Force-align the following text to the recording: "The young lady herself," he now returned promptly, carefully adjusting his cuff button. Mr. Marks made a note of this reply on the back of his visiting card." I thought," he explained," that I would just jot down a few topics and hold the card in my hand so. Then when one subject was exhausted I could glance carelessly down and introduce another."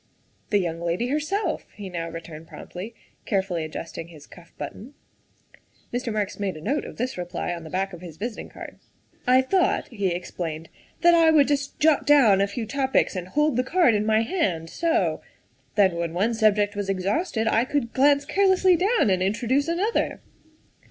"The 0.49 0.57
young 0.57 0.81
lady 0.81 1.09
herself," 1.09 1.67
he 1.75 1.87
now 1.87 2.09
returned 2.09 2.47
promptly, 2.47 2.95
carefully 3.27 3.63
adjusting 3.63 4.07
his 4.07 4.25
cuff 4.25 4.51
button. 4.57 4.95
Mr. 5.93 6.11
Marks 6.11 6.39
made 6.39 6.57
a 6.57 6.61
note 6.61 6.85
of 6.85 6.97
this 6.97 7.19
reply 7.19 7.53
on 7.53 7.63
the 7.63 7.69
back 7.69 7.93
of 7.93 8.01
his 8.01 8.17
visiting 8.17 8.49
card." 8.49 8.79
I 9.37 9.43
thought," 9.43 9.89
he 9.89 10.07
explained," 10.07 10.69
that 11.01 11.13
I 11.13 11.29
would 11.29 11.47
just 11.47 11.79
jot 11.79 12.07
down 12.07 12.41
a 12.41 12.47
few 12.47 12.65
topics 12.65 13.15
and 13.15 13.27
hold 13.27 13.57
the 13.57 13.63
card 13.63 13.93
in 13.93 14.07
my 14.07 14.23
hand 14.23 14.71
so. 14.71 15.21
Then 15.75 15.93
when 15.95 16.15
one 16.15 16.33
subject 16.33 16.75
was 16.75 16.89
exhausted 16.89 17.47
I 17.47 17.63
could 17.63 17.93
glance 17.93 18.25
carelessly 18.25 18.75
down 18.77 19.11
and 19.11 19.21
introduce 19.21 19.67
another." 19.67 20.19